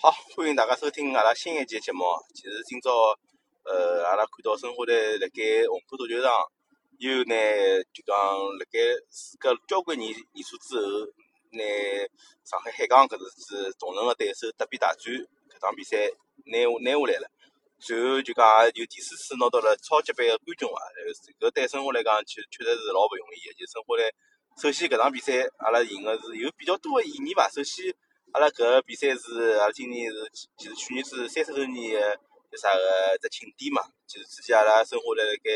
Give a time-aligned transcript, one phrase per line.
[0.00, 2.04] 好，欢迎大家收听阿拉新一期节目。
[2.32, 2.88] 其实今朝，
[3.64, 6.30] 呃，阿拉看到申花队辣盖虹口足球场，
[6.98, 7.34] 又拿
[7.92, 8.78] 就讲辣盖
[9.10, 11.04] 时隔交关年年数之后，
[11.50, 11.64] 拿
[12.44, 15.12] 上海海港搿是同城个对手德比大战
[15.50, 15.96] 搿场比赛
[16.46, 17.28] 拿下拿下来了。
[17.80, 20.78] 随后就讲也就第四次拿到了超级杯个冠军伐？
[21.40, 23.54] 搿对申花来讲，确确实是老勿容易个。
[23.58, 24.14] 就申花队，
[24.62, 27.50] 首先搿场比赛阿拉赢个是有比较多个意义伐？
[27.50, 27.92] 首先。
[28.32, 32.16] 阿拉搿个比赛是阿拉今年是其实去年是三十周年个
[32.52, 35.50] 叫啥个只庆典嘛，其实之前阿拉申花队辣盖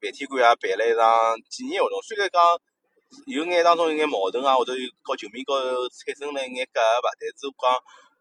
[0.00, 2.40] 饭天馆也办了一场纪念活动，虽然讲
[3.26, 7.70] 有眼当中有眼矛盾啊，或者有和球迷高头产生了一眼隔阂吧，但是讲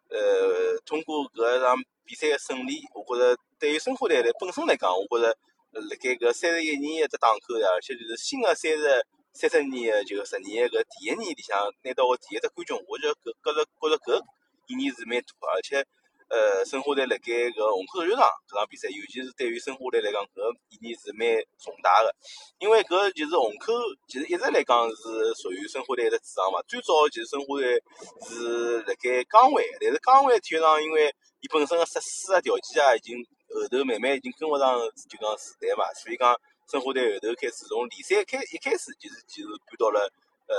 [0.10, 5.38] 呃通过搿场比赛个胜利，我觉着对于申花队来本身来讲，我觉着
[5.72, 9.06] 辣盖搿三十一年一只档口呀，而且就是新个三十。
[9.34, 14.20] 三十年个就十年个搿第一年里向拿到个第一只冠军，我就觉觉着觉着搿
[14.68, 15.86] 意义是蛮大个，而且
[16.30, 21.26] 呃申花队辣盖搿虹口足球场搿场比赛，尤其是对于申花队来讲，搿意义是蛮
[21.62, 22.12] 重大个，
[22.60, 23.74] 因为搿就是虹口
[24.10, 26.60] 其实一直来讲是属于申花队个主场嘛。
[26.68, 27.80] 最早其实申花队
[28.28, 31.08] 是辣盖江湾，但是江湾体育场因为
[31.40, 33.18] 伊本身个设施啊条件啊已经
[33.50, 36.36] 后头慢慢已经跟勿上就讲时代嘛，所以讲。
[36.70, 40.12] 申花队后头开始从联赛开一开始就是就是搬到了
[40.46, 40.56] 呃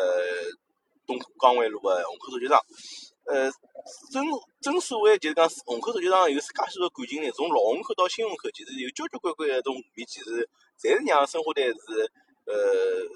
[1.07, 2.59] 东江湾路个虹口足球场，
[3.27, 3.51] 呃
[4.11, 4.27] 正
[4.61, 10.49] 正所谓就是讲虹口足球场有介许多感情呢，从老虹口到新虹口，其实有交交关关个种画面，其实
[10.83, 12.11] 侪是让申花队是
[12.47, 12.55] 呃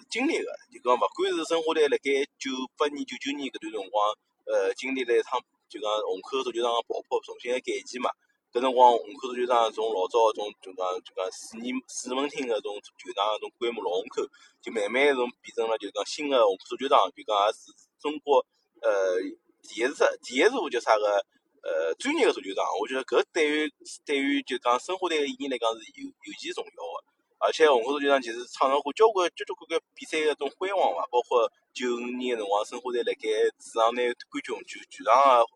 [0.08, 4.14] 经历个，就讲勿管是申花队辣盖九八年、九九年搿段辰光，
[4.46, 8.10] 呃经历了一趟就讲虹口足球场个爆破，重新个改建嘛。
[8.54, 14.22] 搿辰光虹口足球场从老早个种就讲就讲四年四门厅个种球场个种规模，老虹口
[14.62, 18.46] 就慢慢从变成了就讲新个虹口足球场，就讲也是中国
[18.80, 19.18] 呃
[19.66, 21.18] 第一座第一座叫啥个
[21.66, 22.62] 呃专业个足球场。
[22.78, 23.66] 我觉得搿对于
[24.06, 27.02] 对于就讲申花队个意义来讲是尤尤其重要个。
[27.38, 33.26] 而且虹口足球场其实创造过交关交交关关比赛个种辉煌伐，包括九五年个辰光申花队辣盖
[33.58, 34.00] 主场拿
[34.30, 35.46] 冠军，全全场个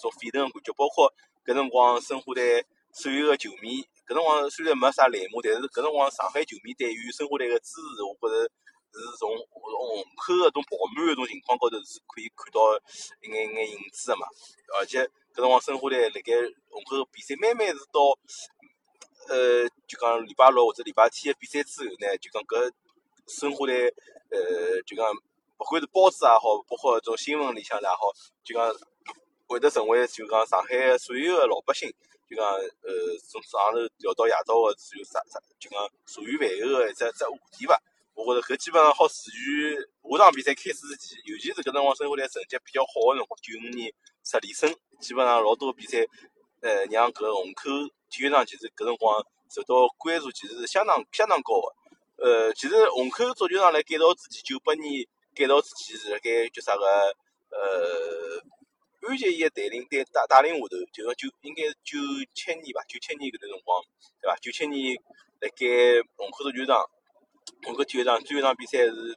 [0.00, 1.12] 种沸腾个感觉，包括。
[1.46, 8.42] 搿辰光申花队所有个球迷，搿辰光虽然没啥栏目，但是搿辰光上海球迷对于申花队个支持，我觉着
[8.90, 12.74] 是从虹口个种爆满个种情况高头是可以看到
[13.22, 14.26] 一眼眼影子个嘛。
[14.76, 16.34] 而且搿辰光申花队辣盖
[16.68, 18.00] 虹口比赛，慢慢是到
[19.28, 22.72] 呃，就讲礼拜六或者礼拜天个比赛之后呢，就讲搿
[23.28, 23.86] 申花队
[24.34, 25.06] 呃，就讲
[25.58, 28.10] 勿管是报纸也好，包括种新闻里向也好，
[28.42, 28.66] 就讲。
[29.46, 31.88] 会得成为就讲上海所有个老百姓，
[32.28, 32.90] 就讲呃
[33.30, 37.80] 从早上头聊到夜到个，就啥啥就讲茶余饭后个一只只话题伐。
[38.14, 43.92] 我觉着搿基本上好持续下场比赛开始之前，尤其是搿辰光申花队成绩比较好个辰光，九五年
[44.24, 46.04] 十连胜，基本上老多比赛，
[46.60, 47.70] 呃让搿虹口
[48.10, 52.24] 体育场其实搿辰光受到关注，其实是相当相当高个。
[52.24, 56.84] 呃，其实虹口足球场辣改造之前，九八年改造之前是辣盖叫啥个
[57.50, 58.42] 呃。
[59.06, 61.94] 安杰伊个带领带带带领下头，就讲九应该是九
[62.34, 63.82] 七年吧，九七年搿段辰光，
[64.20, 64.36] 对伐？
[64.42, 64.96] 九七年
[65.38, 65.62] 辣盖
[66.16, 66.82] 虹口足球场，
[67.62, 69.16] 虹口体育场最后一场比赛是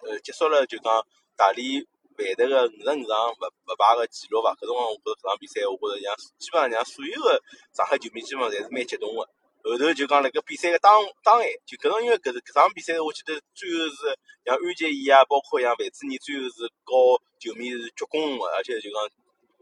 [0.00, 0.88] 呃结束了，就讲
[1.36, 1.84] 大连
[2.16, 4.56] 万达个五十五场勿勿败个记录伐？
[4.56, 7.42] 搿辰光我觉着搿场比赛，我觉着让基本上让所有个
[7.76, 9.28] 上海球迷基本上侪是蛮激动个。
[9.66, 18.96] 后头就讲辣盖比赛个当当晚，就搿种因为搿搿场比赛，我记得最后是像安杰伊啊，包括像范志毅，最后是告球迷是鞠躬个，而且就讲。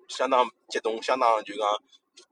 [0.09, 1.67] 相当激动，相当就讲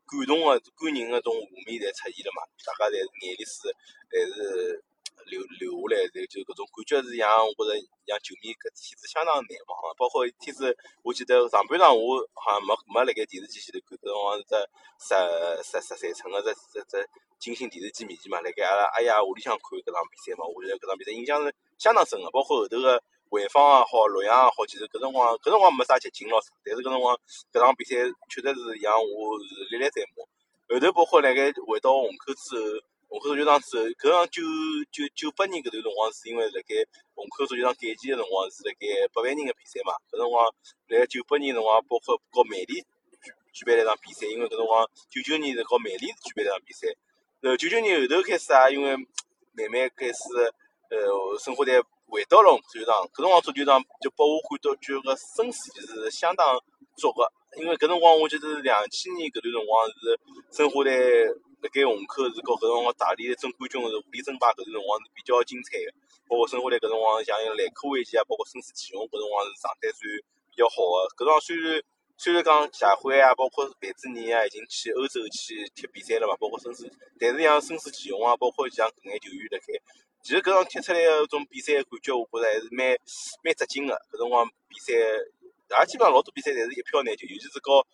[0.06, 3.72] 感动个感人个种画面侪出现了嘛，大家侪眼泪水，
[4.12, 4.83] 侪是
[5.27, 9.94] 流流下来，就就搿种感觉是像我觉着像球迷搿天子相当难忘个。
[9.97, 14.55] 包括天子，我记得上半场我好像没没辣盖电视机前头看，搿辰光是只
[15.00, 15.11] 十
[15.65, 23.03] 十十三寸个只只只金星电视机面前嘛，辣盖阿拉阿爷屋里向看搿场比赛嘛，我觉得搿场比赛印象是相当深个，包括后头个。
[23.32, 27.16] 潍坊也好，洛阳也好，其实搿辰光搿辰光没啥激情咯，但是搿辰光
[27.50, 27.97] 搿场比赛
[28.28, 30.29] 确实是让我是历历在目。
[30.69, 32.76] 后头包括辣盖回到虹口之后，
[33.08, 34.44] 虹口足球场之后，搿场九
[34.93, 36.84] 九九八年搿段辰光是因为辣盖
[37.17, 38.84] 虹口足球场改建个辰光是辣盖
[39.17, 39.96] 八万人个比赛嘛。
[40.12, 40.44] 搿辰光
[40.93, 42.84] 辣盖九八年辰光，包括和曼联
[43.56, 46.93] 举办了一场比赛，因为搿辰光九九年是和曼联举办了一场比赛。
[47.40, 48.96] 呃，九九年后头开始啊，因为
[49.56, 50.20] 慢慢开始
[50.93, 51.81] 呃申花队。
[52.12, 56.61] 回到了足球场，搿辰光足球场就拨我感到就个声势就是相当
[57.00, 57.25] 足个，
[57.56, 59.97] 因为搿辰光我记得两千年搿段辰光是
[60.53, 60.93] 申花队
[61.64, 65.88] 辣盖虹口是和搿辰光大连争冠军是武力争霸搿段辰光是比较精彩个，
[66.29, 70.05] 包括申花队搿辰光像兰科维奇啊，包括孙思齐雄搿辰光是状态算
[70.53, 71.81] 比较好个，搿辰光虽然
[72.20, 76.85] 虽然讲谢辉啊，包括范志毅啊，已经去欧洲去踢比赛了嘛，包括孙思，
[77.17, 79.81] 但是像孙思齐雄啊，包括像搿眼球员辣盖，
[80.22, 82.96] 其实搿场踢出来个种比赛感觉，我觉着还是蛮
[83.42, 83.92] 蛮扎劲个。
[84.12, 87.84] 搿辰光比赛，也基本上老多比赛侪是一票难求，尤其是搞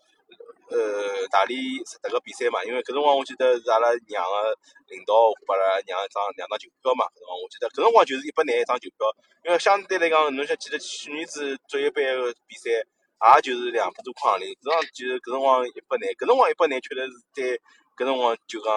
[0.69, 2.63] 呃大理实德个比赛嘛。
[2.65, 4.57] 因为搿辰光我记得是阿拉娘个
[4.93, 7.09] 领导拨阿拉娘一张两张球票嘛。
[7.17, 9.09] 搿辰光我记得搿辰光就是一百廿一张球票，
[9.45, 12.85] 因为相对来讲，侬想记得去年子职业杯个比赛。
[13.19, 17.59] 也就是两百多块行钿，实际上就是搿辰光一百廿，搿辰光一百廿确实是对
[17.99, 18.73] 搿辰光就讲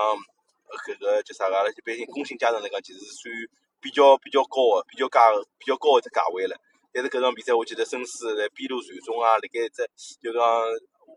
[0.86, 3.34] 搿个叫啥个阿拉一般性工薪阶层来讲，其实是算
[3.80, 5.20] 比较比较高个、比较价
[5.58, 6.56] 比较高个只价位了。
[6.94, 9.88] 但是搿场比赛，我记得申思辣边路传中啊，辣盖一只
[10.22, 10.42] 就讲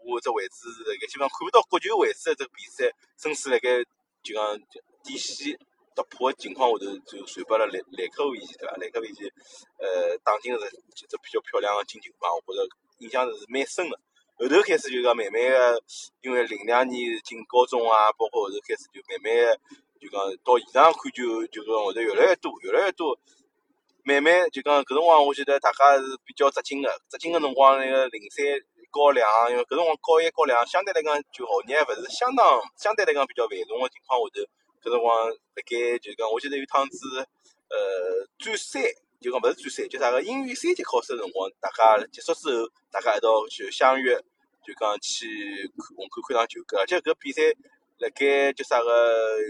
[0.07, 3.83] 我只位置辣盖基本上看勿到国球位置个只比赛，申思辣盖
[4.23, 4.59] 就讲
[5.03, 5.59] 底线
[5.95, 8.77] 突破个情况下头，就传拨了莱莱科维奇，对伐？
[8.77, 9.25] 莱科维奇
[9.79, 12.69] 呃打进是一只比较漂亮个进球嘛，我觉着。
[12.99, 14.01] 印象是蛮深个，
[14.37, 15.83] 后头开始就讲慢慢个，
[16.21, 19.61] 因为零两年进高中啊，包括后头开始就慢慢个，
[20.01, 23.17] 就讲到现场看球，就讲后头越来越多，越来越多，
[24.03, 28.45] 慢慢就讲搿辰光，我觉得大家是比较扎劲个，扎劲个辰光那个零三
[28.91, 36.99] 高两，因为搿辰光高一高两相对来讲就学业勿是相当，相对来讲比较繁重个情况下头，搿辰光辣盖就讲，我记得有趟子，
[37.71, 38.83] 呃，专三。
[39.25, 44.15] 就讲勿是专三，就啥个英语三级考试个辰光，大家结束之后，大家一道就相约，
[44.63, 46.61] 就讲去看虹口看场球。
[46.69, 47.41] 搿而且搿比赛
[48.01, 49.41] 辣盖叫啥个，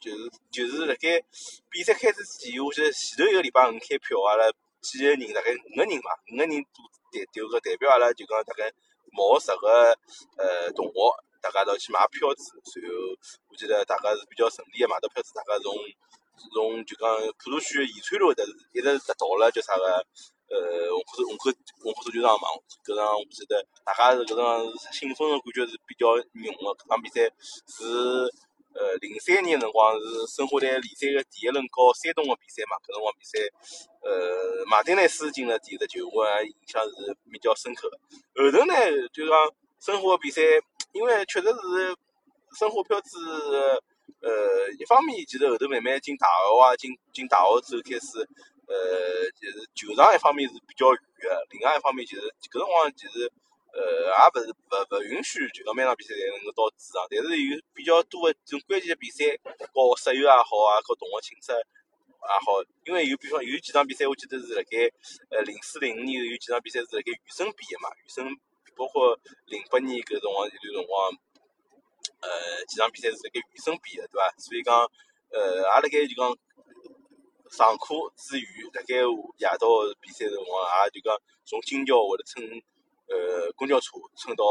[0.00, 1.20] 就是就是辣盖
[1.68, 4.50] 比赛开始之前，我记得前头一个礼拜五开票，阿拉
[4.80, 6.80] 几个人大概五个人嘛，五个人组
[7.12, 8.72] 代就个代表阿拉就讲大概
[9.12, 9.92] 毛十个
[10.40, 10.96] 呃同学，
[11.42, 12.56] 大家一道去买票子。
[12.64, 13.12] 随后
[13.52, 15.76] 我记得大家是比较顺利个买到票子，大家从。
[16.50, 17.08] 从就讲
[17.38, 20.06] 普陀区延川路，但是一直达到了叫啥个？
[20.52, 20.58] 呃，
[20.92, 21.50] 虹口虹口
[21.80, 22.44] 虹口足球场嘛。
[22.84, 26.76] 搿场我记得大家是搿场兴奋个感觉是比较浓个。
[26.76, 27.24] 搿场比赛
[27.64, 28.28] 是
[28.76, 32.76] 呃零三年辰光是申花队联赛个第一轮搞山东个比赛嘛。
[32.84, 33.40] 搿辰光比赛，
[34.04, 37.88] 呃，马丁内斯进了第一个球，我印象是比较深刻。
[38.36, 38.74] 后头呢，
[39.10, 39.32] 就讲
[39.80, 40.42] 申花比赛，
[40.92, 41.96] 因为确实是
[42.58, 43.16] 申花票子。
[44.20, 48.18] 呃，一方面其实后头慢慢进大学啊，进进大学之后开始，
[48.66, 53.30] 呃，就是球场一方面是比较远个，另外一方面就是搿辰光其实，
[53.72, 59.24] 呃，也勿是勿勿允许就讲每场比赛侪能够到主场，但是有比较多个这种关键的比赛，
[59.72, 64.86] 和室友也好啊，和同学寝室也好，因为有比方有几场比赛，我记得是辣盖
[65.30, 68.22] 呃零四零五年有几场比赛是辣盖预审比个嘛，预审
[68.76, 71.12] 包括零八年搿辰光一段辰光。
[72.22, 74.30] 呃，几场比赛是辣盖预审比个，对伐？
[74.38, 74.78] 所以讲，
[75.34, 76.30] 呃，也辣盖就讲
[77.50, 79.66] 上课之余，辣盖夜到
[80.00, 80.54] 比赛辰光，
[80.86, 82.38] 也就讲从金桥或者乘
[83.10, 84.44] 呃公交车乘到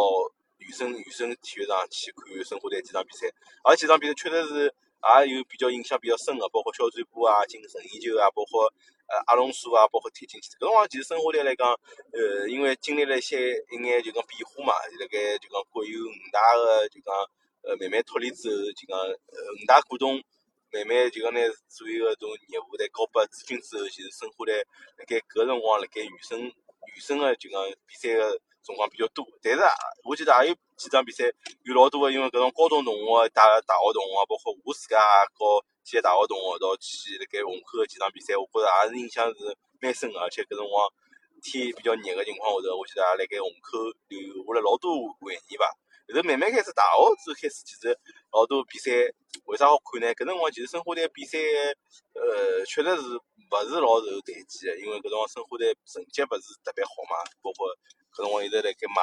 [0.59, 3.31] 雨生雨生体育场去看申花队几场比赛。
[3.63, 4.75] 而几场比赛确实是
[5.23, 8.67] 也有比较印象比较深个，包括肖战波啊、进任意球啊，包括
[9.07, 10.49] 呃阿隆索啊，包括踢进去。
[10.59, 11.71] 搿辰光其实申花队来讲，
[12.11, 17.15] 呃，因为经历了一些一眼就讲变化嘛，辣盖就讲国有五大个就讲。
[17.63, 20.15] 呃，慢慢脱离之后，就讲呃五大股东
[20.73, 24.65] 慢慢就讲拿所有个种业务侪交拨资金之后，其实申花队
[24.97, 29.25] 辣盖搿辰光辣盖预审预审个就讲比赛个辰光比较多。
[29.43, 29.61] 但是
[30.03, 31.25] 我记得也有几场比赛
[31.63, 40.17] 有老多个，因为搿种高中同学带大学同学，包括我自家也和几个大学同学一道去辣盖虹口个几场比赛，我觉着也是印象是蛮深个。
[40.17, 40.89] 而且搿辰光
[41.43, 44.17] 天比较热个情况下头，我记得也辣盖虹口留
[44.49, 44.89] 下了老多
[45.21, 45.69] 回忆吧。
[46.13, 47.97] 后头慢慢开始大学之后开始，其实
[48.31, 48.91] 老多比赛
[49.45, 50.13] 为啥好看呢？
[50.15, 51.37] 搿辰光其实申花队比赛，
[52.13, 57.67] 呃，确实是勿是老受待见个，因为搿辰光申花队成绩勿是特别好嘛，包括
[58.13, 59.01] 搿辰光一直辣盖买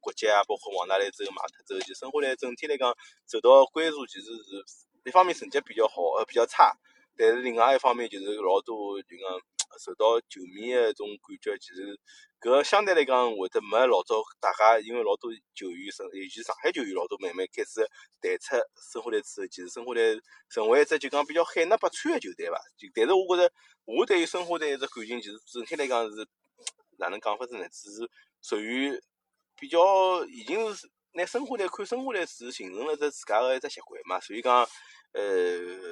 [0.00, 2.94] 国脚啊，包括王大雷之后买脱之后，就申花队整体来讲
[3.26, 4.64] 受到关注，其实是
[5.04, 6.72] 一方面成绩比较好，呃，比较差，
[7.16, 9.40] 但是另外一方面就是老多就讲。
[9.78, 11.98] 受到球迷的一种感觉，其实
[12.40, 17.80] 搿相对来讲会得没老早大家，因为老多球员，尤其上海球员老多慢慢开始
[18.20, 18.56] 淡出
[18.92, 22.58] 申花队之后，其实申花队成为一只就讲比较海纳百川的球队吧？
[22.76, 23.52] 就但是我觉着，
[23.86, 26.26] 我对于申花队一只感情，其实整体来讲是
[26.98, 27.66] 哪能讲法子呢？
[27.70, 28.10] 只是
[28.42, 28.92] 属于
[29.56, 34.54] 比较已经是拿申花队看申花队是形成了只自家的一只习惯嘛，所以讲
[35.12, 35.22] 呃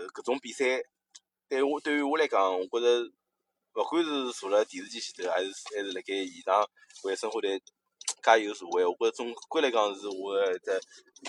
[0.09, 0.83] 搿种比赛
[1.49, 3.11] 对我对于我来讲，我觉着。
[3.75, 6.69] 勿管是坐辣电视机前头，还是还是辣盖现场
[7.05, 7.61] 为生活队
[8.23, 10.81] 加油助威，我觉着总归来讲是我只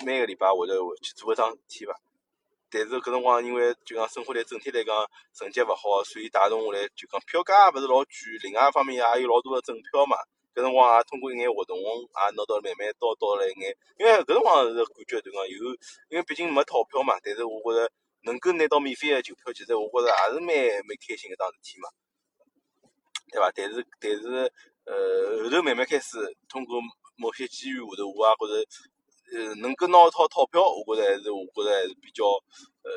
[0.05, 1.97] 每个礼拜会得去做一桩事体伐。
[2.69, 4.93] 但是搿辰光因为就讲生活队整体来讲
[5.33, 8.11] 成绩勿好，所以带动下来就讲票价也勿是老贵，
[8.43, 10.17] 另外一方面也有老多个赠票嘛。
[10.53, 11.83] 搿辰光也通过一眼活动，也
[12.35, 15.71] 拿到慢慢到到了一眼，因为搿辰光是感觉对讲有，
[16.09, 17.89] 因为毕竟没套票嘛，但是我觉着
[18.23, 20.51] 能够拿到免费个球票，其实我觉着也是蛮
[20.83, 21.89] 蛮开心个桩事体嘛，
[23.33, 23.51] 对伐？
[23.55, 24.51] 但是但是
[24.85, 26.79] 呃后头慢慢开始通过
[27.17, 28.53] 某些机遇下头，我也觉着
[29.33, 32.25] 呃能够拿一套套票，我觉着还是我觉着还是比较
[32.85, 32.91] 呃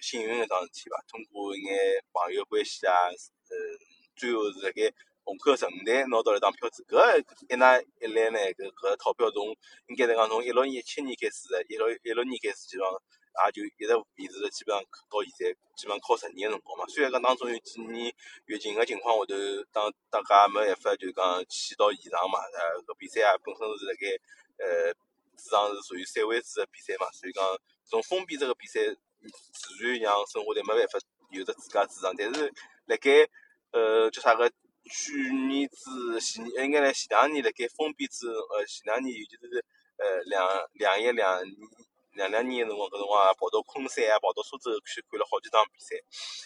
[0.00, 0.96] 幸运个桩事体伐。
[1.06, 3.56] 通过一眼朋友关系啊，呃
[4.16, 4.90] 最后是辣盖。
[5.28, 9.44] 虹口城台拿到了一张票子，搿一拿一来呢，搿搿套票从
[9.88, 12.96] 应该是讲从一六年、一七年开始，一六一六年开始，基本上
[13.46, 16.84] 也就一直维持了，基本上到现在，基本上靠十年辰光嘛。
[16.88, 18.12] 虽然讲当中有几年
[18.46, 19.34] 疫情个情况下头，
[19.72, 24.06] 当大家没办法就讲去到现场嘛，呃，搿比赛啊本身是辣盖
[24.58, 24.92] 呃
[25.36, 27.44] 主场是属于赛会制个比赛嘛，所以讲
[27.84, 28.80] 从封闭式个比赛，
[29.52, 30.98] 自然让申花队没办法
[31.30, 32.52] 有着自家主场，但是
[32.86, 33.28] 辣盖
[33.72, 34.50] 呃叫啥个？
[34.90, 39.62] 去年子前，应该来前两年辣盖封闭之，呃，前两年尤其是
[39.98, 41.54] 呃两两一两年
[42.18, 45.94] 两两年个辰光，搿辰光跑到昆山啊，跑到苏州去看了好几场比赛。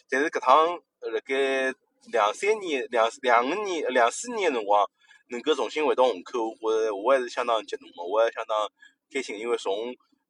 [0.09, 1.75] 但是搿趟辣盖
[2.13, 4.85] 两三年、两两个年、两四年个辰光，
[5.31, 6.71] 能够重新回到虹口，我
[7.03, 8.71] 我还是相当激动个，我还相当
[9.11, 9.73] 开心，因为从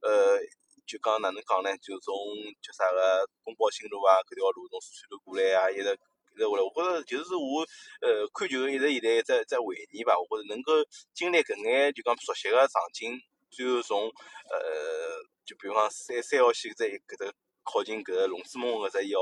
[0.01, 0.39] 呃
[0.87, 2.15] 就讲哪能讲呢，就从
[2.63, 5.99] 叫啥个宫保新路啊，搿条路从四川路过来啊，一直。
[6.33, 7.61] 一直下来，我觉着就是我
[8.01, 10.17] 呃看球一直以来在在回忆吧。
[10.17, 10.73] 我觉着能够
[11.13, 13.13] 经历搿眼就讲熟悉个场景，
[13.53, 17.33] 最后从呃就比方三三号线在搿搭
[17.63, 19.21] 靠近搿个龙之梦搿只一号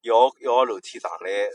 [0.00, 1.48] 一号一号楼梯上来，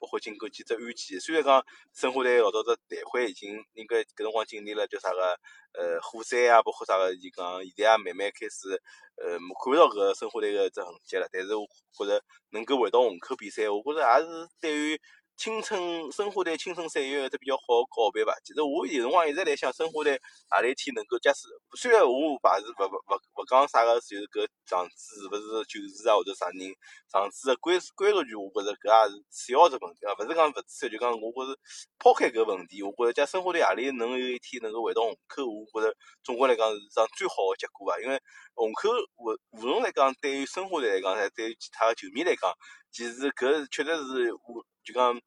[0.00, 1.20] 包括经过几只安检。
[1.20, 5.38] 虽然讲申花队老早只队徽已经应该搿辰光经历了叫啥个
[5.72, 8.72] 呃火灾啊，包括啥个就讲现在也慢慢开始
[9.16, 11.28] 呃看勿到搿个申花队个只痕迹了。
[11.30, 12.22] 但是我觉着。
[12.50, 14.98] 能够回到虹口比赛，我觉着也是对于
[15.36, 18.32] 青春申花队青春岁月一只比较好个告别吧。
[18.42, 21.48] 其实我有辰光一直在想，申花队何里一天能够结束？
[21.76, 26.72] 虽然我勿是勿勿勿勿讲啥个，就是搿场子是勿是旧事啊，或者啥人
[27.12, 30.16] 场子个归归属权，我觉着搿也是次要的问题啊。
[30.18, 31.60] 勿是讲勿次要，就讲我觉着
[31.98, 38.00] 抛开搿问题，我觉着假申花队何里能有一天能够回到虹口，我觉着总归来讲是桩最好个结果伐。
[38.00, 38.18] 因为
[38.54, 38.88] 虹口
[39.20, 42.50] 无无论来讲，对于申花队来讲，还对于其他球迷来讲，
[42.90, 45.20] 其实搿确实是我就讲，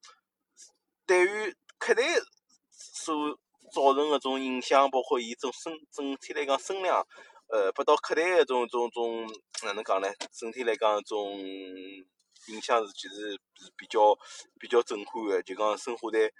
[1.06, 2.02] 对于客队
[2.70, 3.38] 所
[3.70, 7.06] 造成个种影响，包括伊种声整体来讲声量，
[7.48, 9.30] 呃，拨到客队个种种种
[9.64, 10.08] 哪能讲呢？
[10.32, 11.38] 整体来讲种
[12.48, 13.38] 影响是其实是
[13.76, 14.16] 比较
[14.58, 15.42] 比较震撼个。
[15.42, 16.32] 就讲申花队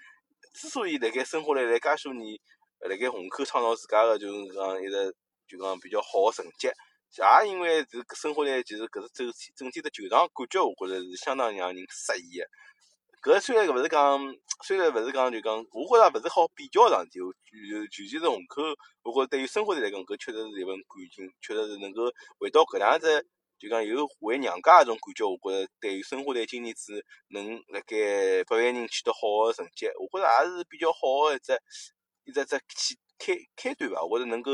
[0.53, 2.39] 之所以辣盖申花队辣介许多年，
[2.79, 5.15] 辣盖虹口创造自家个就是讲一直
[5.47, 6.67] 就讲比较好个成绩。
[7.13, 12.47] 也因为是申花队，其实搿只整体整体的球场感觉，我觉着是相当让人适意个。
[13.21, 14.19] 搿虽然勿是讲，
[14.63, 17.19] 虽然勿是讲就讲，我觉着勿是好比较上体。
[17.19, 18.63] 就尤其是虹口，
[19.03, 23.23] 我觉着对于生活队来讲，搿确实是一份感情，确实是能够回到搿样子，
[23.59, 25.23] 就讲有回娘家搿种感觉。
[25.29, 31.53] 我觉着对于生活队今年子能辣盖八万人取得好个成绩，我觉着也是比较好个一只
[32.25, 34.03] 一只只起开开端伐。
[34.03, 34.51] 我觉着能够。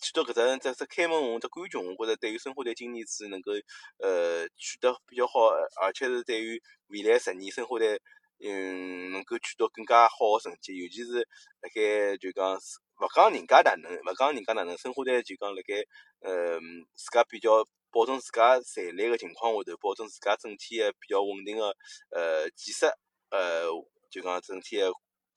[0.00, 3.52] 取得搿只只只开门红只冠军，我觉着对于申花队今年子能够
[3.98, 8.00] 呃取得比较好，而且是对于未来十年申花队
[8.42, 11.28] 嗯能够取得更加好个成绩，尤其是
[11.60, 15.74] 辣盖就讲勿讲人家哪能，勿讲人家哪能，申花队就讲辣盖
[16.20, 16.58] 呃
[16.94, 21.76] 自家比较保证自家财力个情况下头，保证自家整体个比较稳定个
[22.10, 22.90] 呃建设，
[23.28, 23.66] 呃
[24.10, 24.90] 就讲整体个。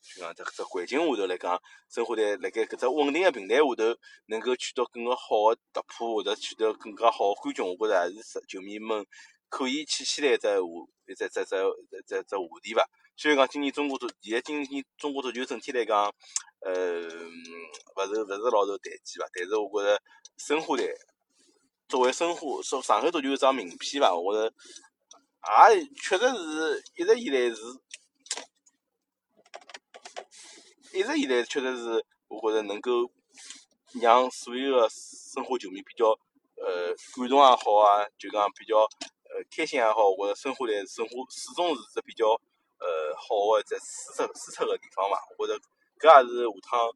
[0.03, 9.05] 就讲这只环境下头来讲，申花队辣盖搿只稳定个平台下头，能够取得更加好个突破，或者取得更加好个冠军，我觉着还是球迷们
[9.47, 10.67] 可以去期待一只话，
[11.07, 11.55] 一只只只
[12.05, 12.85] 只只话题伐。
[13.15, 16.13] 虽然讲今年中国足，现在今年中国足球整体来讲，
[16.59, 19.29] 呃，勿是勿是老受待见伐。
[19.33, 20.01] 但是我觉着
[20.37, 20.93] 申花队
[21.87, 27.61] 作为申花，说上海足球一张名片伐，我觉着也确实是一直以来是。
[30.93, 33.09] 一直以来，确实是我觉着能够
[33.99, 36.11] 让所有个申花球迷比较
[36.55, 38.77] 呃感动也好啊，就讲比较
[39.25, 42.27] 呃开心也好，我觉着申花队申花始终是只比较
[42.77, 45.17] 呃好个在输出输出个地方嘛。
[45.39, 45.59] 我觉着
[45.99, 46.91] 搿也是下趟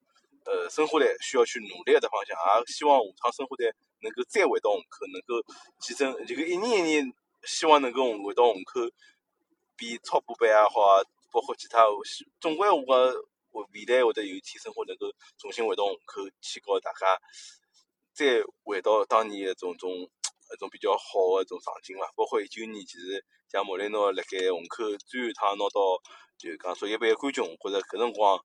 [0.45, 5.41] 呃申花队需要去努力个只方向，也希望下趟申花队能够再回到虹口，能够
[5.81, 7.13] 提升，这个一年一年
[7.45, 8.81] 希望能够回到虹口
[9.75, 11.01] 比超波班也好啊，
[11.31, 11.81] 包括其他，
[12.39, 12.85] 总归我
[13.51, 13.69] 觉。
[13.73, 17.19] 未来会得有一天生活能够重新回到虹口，去告大家
[18.13, 22.11] 再回到当年一种种一种比较好个一种场景伐。
[22.15, 25.79] 包括一九年，其实像莫雷诺辣盖虹口最后一趟拿到
[26.37, 28.37] 就讲足协杯冠军，我觉着搿辰光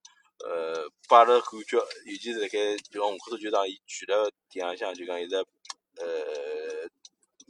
[0.44, 6.06] 呃，拨阿拉感觉，尤其是辣盖就讲虹口足球场，伊聚了地浪向，就讲一直呃，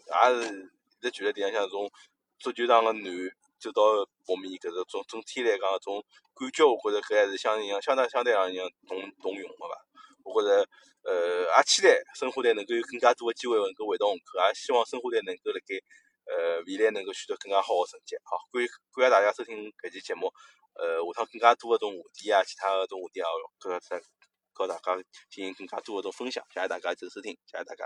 [0.07, 1.91] 也是一直聚了地浪向，从
[2.39, 3.03] 足球场个南
[3.63, 6.03] 走到后面，搿个总总体来讲，种
[6.35, 9.79] 感觉我觉着搿还是相应相当相对而言动动用个伐？
[10.25, 10.67] 我觉着
[11.03, 15.79] 呃，也期待申花队能够有更加多个机会能够回到虹口，也希望申花队能够辣盖
[16.27, 18.17] 呃未来能够取得更加好个成绩。
[18.27, 20.31] 好，感感谢大家收听搿期节目。
[20.75, 23.27] 呃，下趟更加多个种话题啊，其他个种话题啊，
[23.61, 24.01] 搿个再
[24.55, 24.97] 和大家
[25.31, 27.81] 进行更加多个种分享，谢谢大家继续收听，谢谢大家。